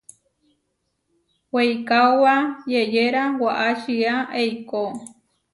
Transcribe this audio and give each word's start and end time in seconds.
Weikaóba 1.53 2.35
yeʼyéra 2.71 3.21
waʼá 3.41 3.67
čía 3.81 4.13
eikó. 4.41 4.81